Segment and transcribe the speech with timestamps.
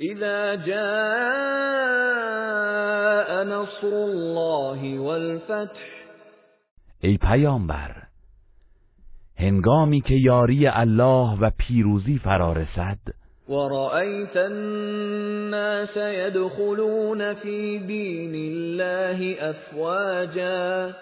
[0.00, 0.80] إذا جاء
[3.44, 5.80] نصر الله والفتح
[7.00, 7.96] ای پیامبر
[9.36, 12.98] هنگامی که یاری الله و پیروزی فرا رسد
[13.48, 20.94] ورأيت الناس يدخلون في دين الله أفواجا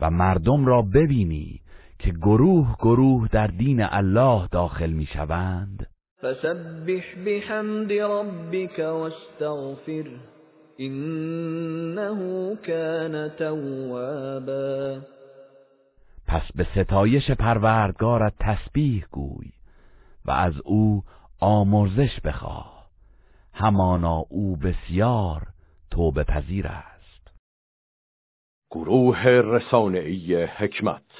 [0.00, 1.60] و مردم را ببینی
[1.98, 5.79] که گروه گروه در دین الله داخل می‌شوند.
[6.22, 10.20] فسبح بحمد ربك واستغفره
[10.80, 15.00] إنه كان توابا.
[16.26, 19.52] پس به ستایش پروردگارت تسبیح گوی
[20.24, 21.02] و از او
[21.40, 22.90] آمرزش بخواه.
[23.52, 25.42] همانا او بسیار
[25.90, 27.30] توبه پذیر است.
[28.70, 31.10] گروه رسانه‌ای حکمت